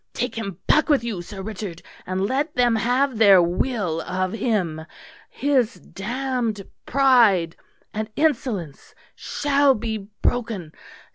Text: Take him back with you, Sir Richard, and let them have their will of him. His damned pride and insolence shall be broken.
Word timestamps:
Take 0.15 0.33
him 0.33 0.57
back 0.65 0.89
with 0.89 1.03
you, 1.03 1.21
Sir 1.21 1.43
Richard, 1.43 1.83
and 2.07 2.25
let 2.25 2.55
them 2.55 2.75
have 2.75 3.19
their 3.19 3.39
will 3.39 4.01
of 4.01 4.33
him. 4.33 4.83
His 5.29 5.75
damned 5.75 6.65
pride 6.87 7.55
and 7.93 8.09
insolence 8.15 8.95
shall 9.15 9.75
be 9.75 10.07
broken. 10.23 10.71